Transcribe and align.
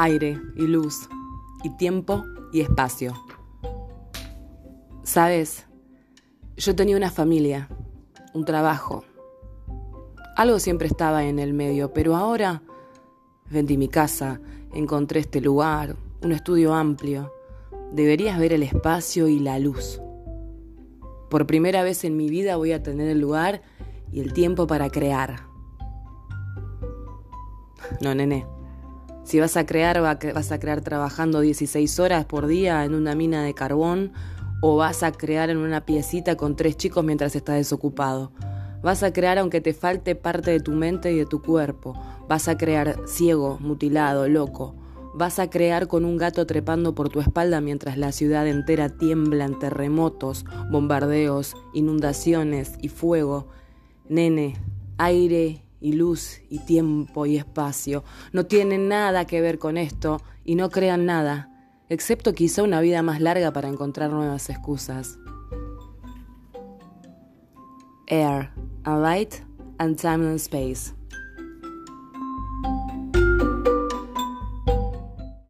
aire 0.00 0.40
y 0.54 0.68
luz, 0.68 1.08
y 1.64 1.70
tiempo 1.70 2.24
y 2.52 2.60
espacio. 2.60 3.14
Sabes, 5.02 5.66
yo 6.56 6.76
tenía 6.76 6.96
una 6.96 7.10
familia, 7.10 7.68
un 8.32 8.44
trabajo. 8.44 9.04
Algo 10.36 10.60
siempre 10.60 10.86
estaba 10.86 11.24
en 11.24 11.40
el 11.40 11.52
medio, 11.52 11.92
pero 11.92 12.14
ahora 12.14 12.62
vendí 13.50 13.76
mi 13.76 13.88
casa, 13.88 14.40
encontré 14.72 15.18
este 15.18 15.40
lugar, 15.40 15.96
un 16.22 16.30
estudio 16.30 16.74
amplio. 16.74 17.32
Deberías 17.90 18.38
ver 18.38 18.52
el 18.52 18.62
espacio 18.62 19.26
y 19.26 19.40
la 19.40 19.58
luz. 19.58 20.00
Por 21.28 21.44
primera 21.44 21.82
vez 21.82 22.04
en 22.04 22.16
mi 22.16 22.28
vida 22.28 22.54
voy 22.54 22.70
a 22.70 22.84
tener 22.84 23.08
el 23.08 23.20
lugar 23.20 23.62
y 24.12 24.20
el 24.20 24.32
tiempo 24.32 24.68
para 24.68 24.90
crear. 24.90 25.40
No, 28.00 28.14
nene. 28.14 28.57
Si 29.28 29.38
vas 29.38 29.58
a 29.58 29.66
crear, 29.66 30.00
vas 30.00 30.52
a 30.52 30.58
crear 30.58 30.80
trabajando 30.80 31.40
16 31.40 32.00
horas 32.00 32.24
por 32.24 32.46
día 32.46 32.86
en 32.86 32.94
una 32.94 33.14
mina 33.14 33.42
de 33.42 33.52
carbón 33.52 34.10
o 34.62 34.76
vas 34.76 35.02
a 35.02 35.12
crear 35.12 35.50
en 35.50 35.58
una 35.58 35.84
piecita 35.84 36.38
con 36.38 36.56
tres 36.56 36.78
chicos 36.78 37.04
mientras 37.04 37.36
estás 37.36 37.56
desocupado. 37.56 38.32
Vas 38.80 39.02
a 39.02 39.12
crear 39.12 39.36
aunque 39.36 39.60
te 39.60 39.74
falte 39.74 40.14
parte 40.14 40.52
de 40.52 40.60
tu 40.60 40.72
mente 40.72 41.12
y 41.12 41.18
de 41.18 41.26
tu 41.26 41.42
cuerpo. 41.42 41.92
Vas 42.26 42.48
a 42.48 42.56
crear 42.56 42.96
ciego, 43.06 43.58
mutilado, 43.60 44.26
loco. 44.28 44.74
Vas 45.12 45.38
a 45.40 45.50
crear 45.50 45.88
con 45.88 46.06
un 46.06 46.16
gato 46.16 46.46
trepando 46.46 46.94
por 46.94 47.10
tu 47.10 47.20
espalda 47.20 47.60
mientras 47.60 47.98
la 47.98 48.12
ciudad 48.12 48.48
entera 48.48 48.88
tiembla 48.88 49.44
en 49.44 49.58
terremotos, 49.58 50.46
bombardeos, 50.70 51.54
inundaciones 51.74 52.78
y 52.80 52.88
fuego. 52.88 53.48
Nene, 54.08 54.56
aire 54.96 55.67
y 55.80 55.92
luz 55.92 56.40
y 56.48 56.58
tiempo 56.60 57.26
y 57.26 57.36
espacio 57.36 58.04
no 58.32 58.46
tienen 58.46 58.88
nada 58.88 59.26
que 59.26 59.40
ver 59.40 59.58
con 59.58 59.76
esto 59.76 60.20
y 60.44 60.54
no 60.54 60.70
crean 60.70 61.06
nada, 61.06 61.50
excepto 61.88 62.32
quizá 62.34 62.62
una 62.62 62.80
vida 62.80 63.02
más 63.02 63.20
larga 63.20 63.52
para 63.52 63.68
encontrar 63.68 64.10
nuevas 64.10 64.48
excusas. 64.50 65.18
Air, 68.06 68.50
light 68.84 69.34
and 69.78 70.00
time 70.00 70.26
and 70.26 70.36
space. 70.36 70.97